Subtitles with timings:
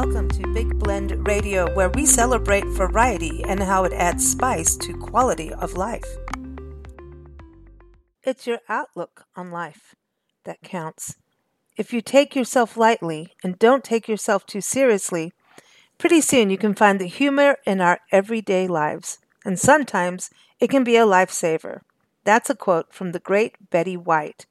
[0.00, 4.96] Welcome to Big Blend Radio, where we celebrate variety and how it adds spice to
[4.96, 6.04] quality of life.
[8.22, 9.96] It's your outlook on life
[10.44, 11.16] that counts.
[11.76, 15.32] If you take yourself lightly and don't take yourself too seriously,
[15.98, 20.30] pretty soon you can find the humor in our everyday lives, and sometimes
[20.60, 21.80] it can be a lifesaver.
[22.22, 24.46] That's a quote from the great Betty White.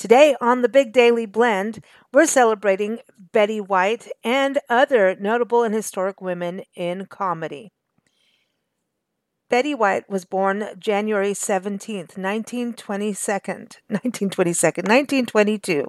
[0.00, 3.00] Today on the Big Daily Blend, we're celebrating
[3.32, 7.70] Betty White and other notable and historic women in comedy.
[9.50, 13.32] Betty White was born January 17th, 1922,
[13.90, 15.86] 1922,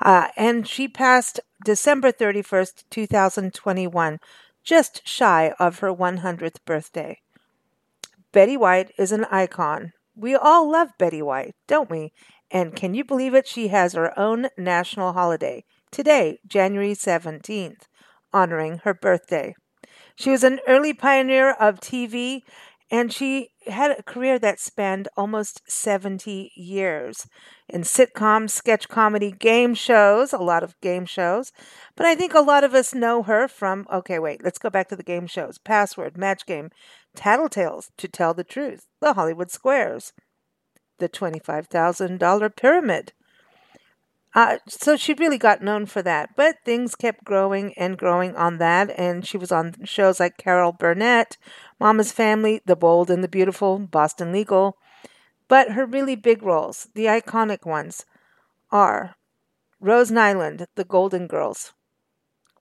[0.00, 4.18] uh, and she passed December 31st, 2021,
[4.64, 7.20] just shy of her 100th birthday.
[8.32, 9.92] Betty White is an icon.
[10.16, 12.12] We all love Betty White, don't we?
[12.52, 13.48] And can you believe it?
[13.48, 17.84] She has her own national holiday today, January 17th,
[18.32, 19.54] honoring her birthday.
[20.16, 22.42] She was an early pioneer of TV
[22.90, 27.26] and she had a career that spanned almost 70 years
[27.66, 31.52] in sitcoms, sketch comedy, game shows, a lot of game shows.
[31.96, 34.90] But I think a lot of us know her from, okay, wait, let's go back
[34.90, 36.68] to the game shows Password, Match Game,
[37.16, 40.12] Tattletales, To Tell the Truth, The Hollywood Squares,
[41.02, 43.12] the $25,000 pyramid.
[44.34, 46.30] Uh, so she really got known for that.
[46.36, 48.90] But things kept growing and growing on that.
[48.96, 51.36] And she was on shows like Carol Burnett,
[51.78, 54.78] Mama's Family, The Bold and the Beautiful, Boston Legal.
[55.48, 58.06] But her really big roles, the iconic ones,
[58.70, 59.16] are
[59.80, 61.74] Rose Nylund, The Golden Girls.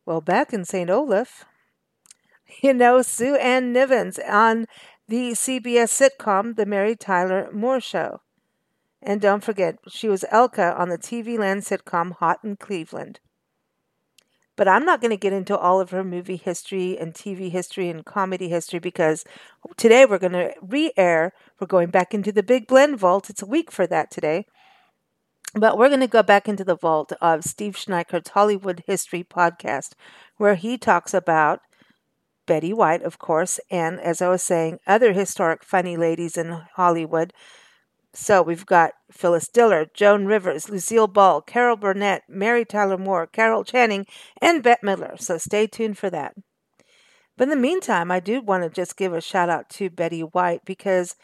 [0.05, 0.89] Well, back in St.
[0.89, 1.45] Olaf,
[2.61, 4.65] you know, Sue Ann Nivens on
[5.07, 8.21] the CBS sitcom The Mary Tyler Moore Show.
[9.01, 13.19] And don't forget, she was Elka on the TV land sitcom Hot in Cleveland.
[14.55, 17.89] But I'm not going to get into all of her movie history and TV history
[17.89, 19.23] and comedy history because
[19.75, 21.33] today we're going to re air.
[21.59, 23.29] We're going back into the Big Blend Vault.
[23.29, 24.45] It's a week for that today.
[25.55, 29.93] But we're going to go back into the vault of Steve Schneickert's Hollywood History podcast,
[30.37, 31.61] where he talks about
[32.45, 37.33] Betty White, of course, and as I was saying, other historic funny ladies in Hollywood
[38.13, 43.63] so we've got Phyllis Diller, Joan Rivers, Lucille Ball, Carol Burnett, Mary Tyler Moore, Carol
[43.63, 44.05] Channing,
[44.41, 45.19] and Bette Midler.
[45.19, 46.35] So stay tuned for that.
[47.37, 50.21] But in the meantime, I do want to just give a shout out to Betty
[50.21, 51.15] White because,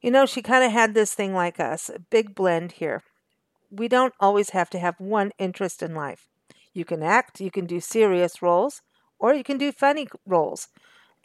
[0.00, 3.02] you know, she kind of had this thing like us, a big blend here.
[3.70, 6.28] We don't always have to have one interest in life.
[6.72, 8.82] You can act, you can do serious roles,
[9.18, 10.68] or you can do funny roles,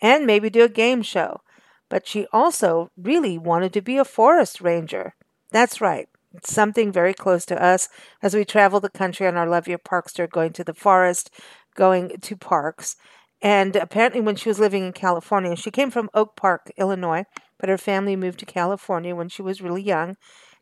[0.01, 1.41] and maybe do a game show
[1.91, 5.13] but she also really wanted to be a forest ranger.
[5.51, 6.07] That's right.
[6.33, 7.89] It's something very close to us
[8.23, 11.29] as we travel the country on our Love Your Parks Tour, going to the forest,
[11.75, 12.95] going to parks.
[13.41, 17.25] And apparently, when she was living in California, she came from Oak Park, Illinois,
[17.59, 20.15] but her family moved to California when she was really young.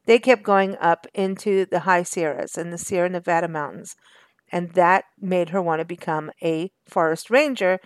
[0.07, 3.95] They kept going up into the high Sierras and the Sierra Nevada mountains.
[4.51, 7.77] And that made her want to become a forest ranger.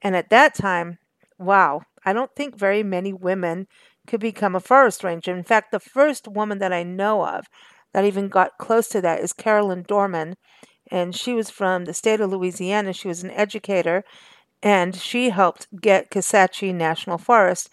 [0.00, 0.96] And at that time,
[1.38, 3.66] wow, I don't think very many women
[4.06, 5.34] could become a forest ranger.
[5.34, 7.46] In fact, the first woman that I know of
[7.92, 10.34] that even got close to that is Caroline Dormon,
[10.90, 12.92] and she was from the state of Louisiana.
[12.92, 14.04] She was an educator,
[14.62, 17.70] and she helped get Kisatchie National Forest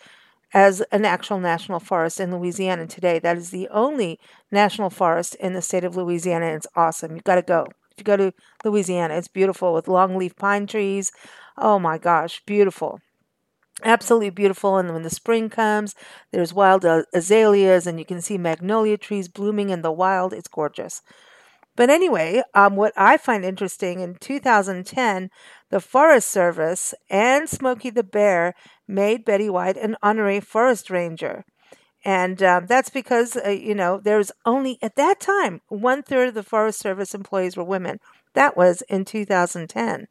[0.54, 3.20] as an actual national forest in Louisiana today.
[3.20, 4.20] That is the only
[4.52, 7.16] national forest in the state of Louisiana, it's awesome.
[7.16, 7.66] You've got to go.
[7.92, 11.12] If you go to Louisiana, it's beautiful with longleaf pine trees.
[11.58, 13.00] Oh my gosh, beautiful
[13.84, 14.78] absolutely beautiful.
[14.78, 15.96] And when the spring comes,
[16.32, 20.34] there's wild azaleas, and you can see magnolia trees blooming in the wild.
[20.34, 21.02] It's gorgeous.
[21.76, 25.30] But anyway, um, what I find interesting in 2010,
[25.70, 28.54] the Forest Service and Smokey the Bear
[28.88, 31.44] made Betty White an honorary forest ranger.
[32.06, 36.34] And um, that's because, uh, you know, there's only at that time one third of
[36.36, 38.00] the Forest Service employees were women.
[38.34, 40.08] That was in 2010.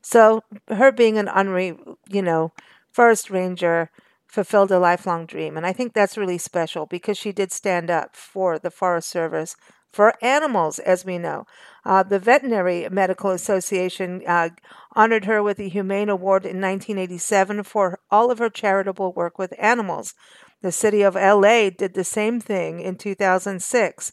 [0.00, 1.76] So her being an honorary,
[2.08, 2.52] you know,
[2.98, 3.92] Forest Ranger
[4.26, 5.56] fulfilled a lifelong dream.
[5.56, 9.54] And I think that's really special because she did stand up for the Forest Service,
[9.92, 11.46] for animals, as we know.
[11.84, 14.48] Uh, the Veterinary Medical Association uh,
[14.96, 19.54] honored her with the Humane Award in 1987 for all of her charitable work with
[19.60, 20.14] animals.
[20.60, 24.10] The city of LA did the same thing in 2006.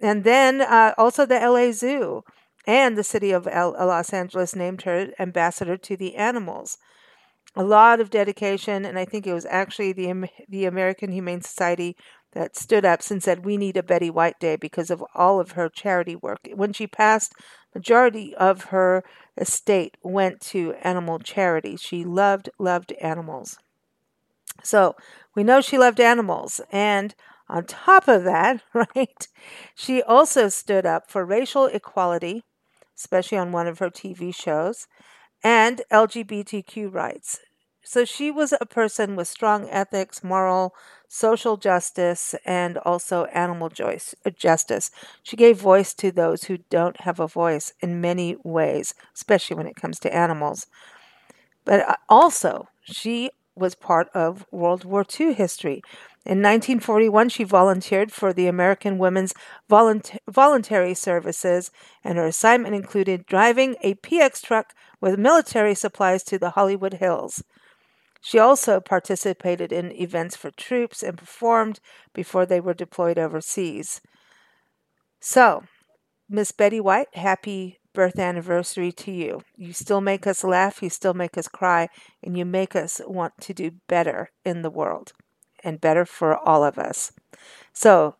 [0.00, 2.22] And then uh, also the LA Zoo
[2.66, 6.78] and the city of L- Los Angeles named her ambassador to the animals
[7.54, 11.96] a lot of dedication, and I think it was actually the the American Humane Society
[12.32, 15.52] that stood up and said we need a Betty White Day because of all of
[15.52, 16.48] her charity work.
[16.54, 17.34] When she passed
[17.74, 19.04] majority of her
[19.36, 21.76] estate went to animal charity.
[21.76, 23.58] She loved, loved animals.
[24.62, 24.96] So
[25.34, 26.60] we know she loved animals.
[26.70, 27.14] And
[27.48, 29.28] on top of that, right,
[29.74, 32.44] she also stood up for racial equality,
[32.96, 34.86] especially on one of her TV shows,
[35.44, 37.40] and LGBTQ rights.
[37.84, 40.74] So she was a person with strong ethics, moral,
[41.08, 44.90] social justice, and also animal justice.
[45.22, 49.66] She gave voice to those who don't have a voice in many ways, especially when
[49.66, 50.66] it comes to animals.
[51.64, 55.82] But uh, also, she was part of World War II history.
[56.24, 59.34] In 1941, she volunteered for the American Women's
[59.68, 61.72] Volunt- Voluntary Services,
[62.04, 67.42] and her assignment included driving a PX truck with military supplies to the Hollywood Hills.
[68.20, 71.80] She also participated in events for troops and performed
[72.14, 74.00] before they were deployed overseas.
[75.20, 75.64] So,
[76.28, 79.42] Miss Betty White, happy birth anniversary to you.
[79.56, 81.88] You still make us laugh, you still make us cry,
[82.22, 85.12] and you make us want to do better in the world
[85.62, 87.12] and better for all of us.
[87.72, 88.16] So,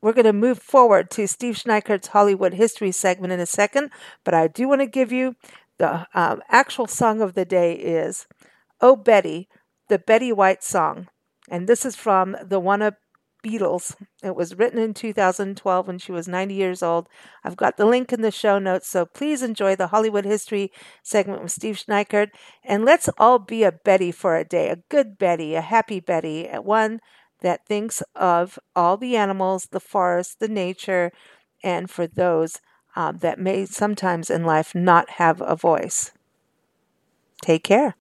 [0.00, 3.90] we're going to move forward to Steve Schneickert's Hollywood History segment in a second,
[4.24, 5.36] but I do want to give you
[5.78, 8.26] the um, actual song of the day is
[8.80, 9.48] Oh Betty,
[9.88, 11.08] the Betty White song.
[11.48, 12.96] And this is from the Wanna
[13.46, 13.94] Beatles.
[14.22, 17.08] It was written in 2012 when she was 90 years old.
[17.44, 20.72] I've got the link in the show notes, so please enjoy the Hollywood History
[21.02, 22.30] segment with Steve Schneickert.
[22.64, 26.46] And let's all be a Betty for a day, a good Betty, a happy Betty,
[26.46, 27.00] one
[27.42, 31.12] that thinks of all the animals, the forest, the nature,
[31.62, 32.60] and for those
[32.96, 36.12] um, that may sometimes in life not have a voice.
[37.42, 37.94] Take care.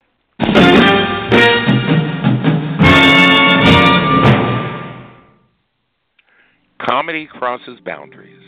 [6.95, 8.41] Comedy crosses boundaries,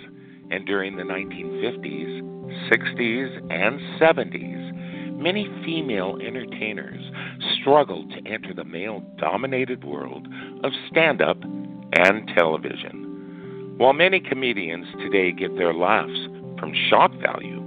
[0.51, 7.11] and during the 1950s, 60s, and 70s, many female entertainers
[7.59, 10.29] struggled to enter the male dominated world
[10.63, 13.75] of stand up and television.
[13.75, 16.17] While many comedians today get their laughs
[16.57, 17.59] from shock value,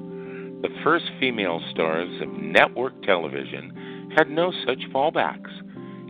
[0.63, 5.53] the first female stars of network television had no such fallbacks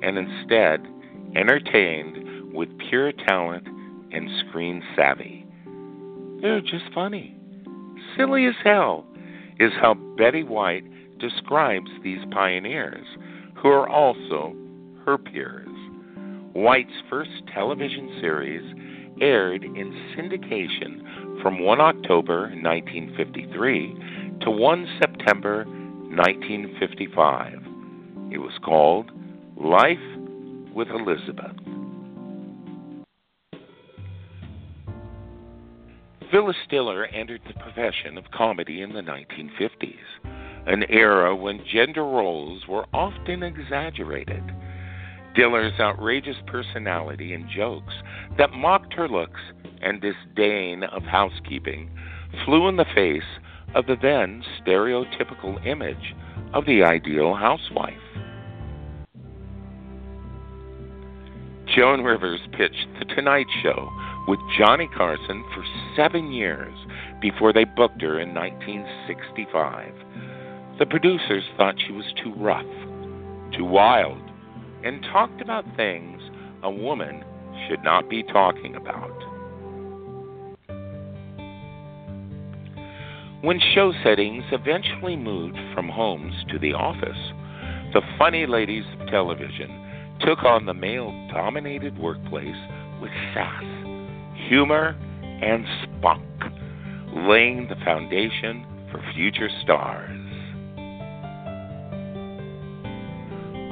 [0.04, 0.86] and instead
[1.34, 3.66] entertained with pure talent
[4.12, 5.46] and screen savvy.
[6.40, 7.36] They're just funny.
[8.16, 9.04] Silly as hell
[9.58, 10.84] is how Betty White
[11.18, 13.06] describes these pioneers,
[13.56, 14.54] who are also
[15.04, 15.68] her peers.
[16.52, 18.64] White's first television series
[19.20, 27.52] aired in syndication from 1 October 1953 to 1 September 1955.
[28.32, 29.10] It was called
[29.56, 29.98] Life
[30.74, 31.56] with Elizabeth.
[36.30, 39.96] Phyllis Diller entered the profession of comedy in the 1950s,
[40.66, 44.42] an era when gender roles were often exaggerated.
[45.34, 47.94] Diller's outrageous personality and jokes
[48.38, 49.40] that mocked her looks
[49.82, 51.90] and disdain of housekeeping
[52.44, 53.22] flew in the face
[53.74, 56.14] of the then stereotypical image
[56.54, 57.94] of the ideal housewife.
[61.74, 63.88] Joan Rivers pitched The Tonight Show
[64.28, 65.64] with Johnny Carson for
[65.96, 66.74] seven years
[67.20, 69.92] before they booked her in 1965.
[70.78, 72.64] The producers thought she was too rough,
[73.56, 74.22] too wild,
[74.84, 76.20] and talked about things
[76.62, 77.24] a woman
[77.68, 79.10] should not be talking about.
[83.42, 87.32] When show settings eventually moved from homes to the office,
[87.94, 89.70] the funny ladies of television
[90.20, 92.54] took on the male dominated workplace
[93.00, 93.64] with sass,
[94.50, 96.24] humor, and spunk,
[97.14, 100.10] laying the foundation for future stars.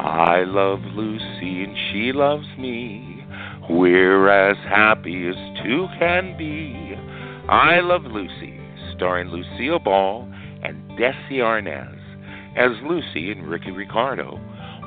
[0.00, 3.24] I love Lucy and she loves me.
[3.68, 6.94] We're as happy as two can be.
[7.48, 8.60] I Love Lucy,
[8.94, 10.32] starring Lucille Ball
[10.62, 11.98] and Desi Arnaz
[12.56, 14.38] as Lucy and Ricky Ricardo,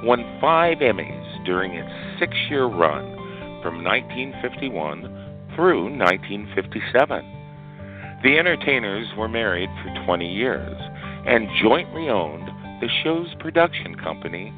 [0.04, 3.18] won five Emmys during its six year run
[3.62, 5.21] from 1951
[5.56, 8.22] through 1957.
[8.24, 10.78] The entertainers were married for 20 years
[11.26, 12.48] and jointly owned
[12.82, 14.54] the show's production company,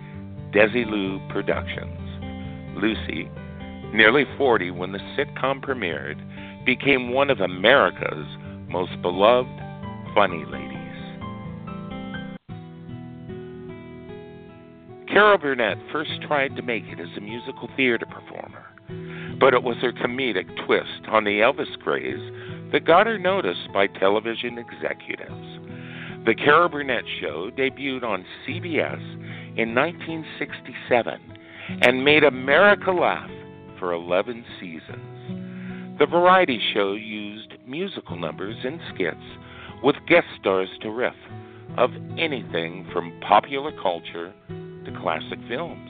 [0.52, 2.00] Desilu Productions.
[2.82, 3.30] Lucy,
[3.94, 6.20] nearly 40 when the sitcom premiered,
[6.66, 8.28] became one of America's
[8.68, 9.50] most beloved
[10.16, 10.80] funny ladies.
[15.08, 18.66] Carol Burnett first tried to make it as a musical theater performer,
[19.44, 22.32] but it was her comedic twist on the Elvis craze
[22.72, 25.60] that got her noticed by television executives.
[26.26, 29.04] The Carol Burnett Show debuted on CBS
[29.58, 31.20] in 1967
[31.82, 33.30] and made America laugh
[33.80, 36.00] for 11 seasons.
[36.00, 39.18] The variety show used musical numbers and skits
[39.84, 41.16] with guest stars to riff
[41.78, 45.90] of anything from popular culture to classic films.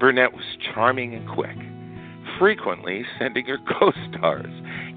[0.00, 1.56] Burnett was charming and quick,
[2.40, 4.50] frequently sending her co stars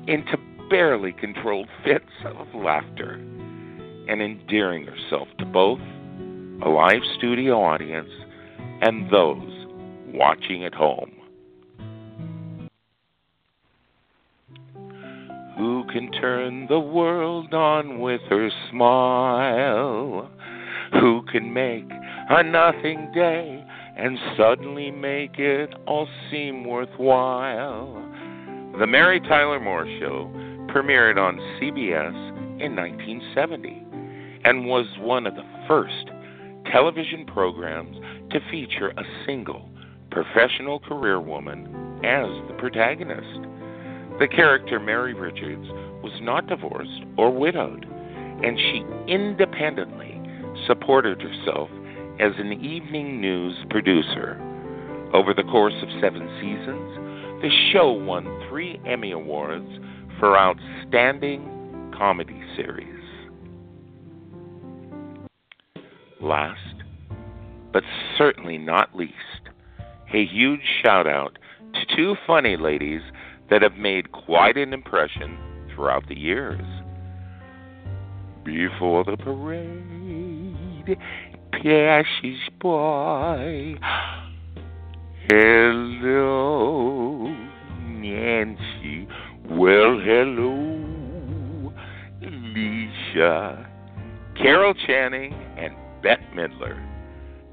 [0.08, 0.38] into
[0.70, 3.16] barely controlled fits of laughter
[4.08, 5.80] and endearing herself to both
[6.66, 8.10] a live studio audience
[8.82, 9.68] and those
[10.14, 11.12] watching at home.
[15.58, 20.30] Who can turn the world on with her smile?
[20.94, 21.86] Who can make
[22.30, 23.64] a nothing day
[23.96, 27.94] and suddenly make it all seem worthwhile?
[28.80, 30.32] The Mary Tyler Moore Show
[30.74, 32.16] premiered on CBS
[32.60, 33.86] in 1970
[34.46, 36.10] and was one of the first
[36.72, 37.98] television programs
[38.32, 39.70] to feature a single
[40.10, 41.68] professional career woman
[42.04, 43.48] as the protagonist.
[44.20, 45.68] The character Mary Richards
[46.04, 50.22] was not divorced or widowed, and she independently
[50.68, 51.70] supported herself
[52.20, 54.40] as an evening news producer.
[55.14, 59.70] Over the course of seven seasons, the show won three Emmy Awards
[60.20, 62.88] for Outstanding Comedy Series.
[66.22, 66.76] Last,
[67.72, 67.84] but
[68.18, 69.14] certainly not least,
[70.14, 71.38] a huge shout out
[71.74, 73.02] to two funny ladies
[73.50, 75.38] that have made quite an impression
[75.74, 76.62] throughout the years.
[78.46, 80.98] Before the parade
[81.64, 83.76] passes boy.
[85.30, 87.34] hello,
[87.88, 89.08] Nancy.
[89.50, 91.72] Well, hello,
[92.22, 93.70] Lisa.
[94.36, 96.86] Carol Channing and Bette Midler.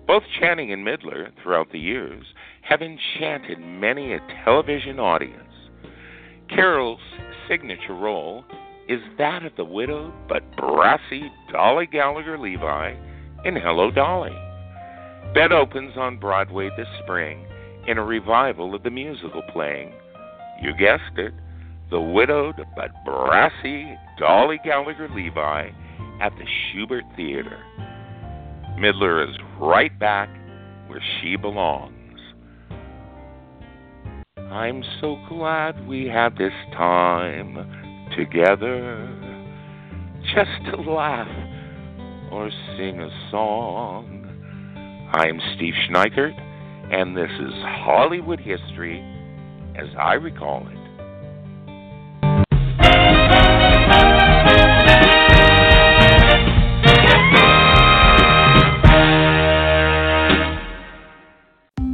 [0.09, 2.25] Both Channing and Midler, throughout the years,
[2.63, 5.37] have enchanted many a television audience
[6.49, 6.99] Carol's
[7.49, 8.45] signature role
[8.89, 12.95] is that of the widowed but brassy Dolly Gallagher Levi
[13.45, 14.37] in Hello Dolly.
[15.35, 17.47] Bette opens on Broadway this spring
[17.87, 19.93] in a revival of the musical playing,
[20.61, 21.33] you guessed it,
[21.91, 25.71] the widowed but brassy Dolly Gallagher Levi
[26.21, 27.59] at the Shubert Theater.
[28.79, 30.29] Midler is right back
[30.89, 31.97] where she belongs.
[34.37, 39.09] I'm so glad we had this time together
[40.35, 41.29] just to laugh
[42.31, 44.27] or sing a song.
[45.13, 46.39] I'm Steve Schneickert,
[46.93, 49.01] and this is Hollywood History
[49.77, 50.77] as I recall it.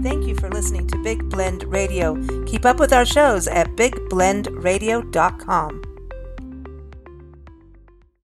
[0.02, 2.16] Thank you for listening to Big Blend Radio.
[2.44, 5.85] Keep up with our shows at bigblendradio.com.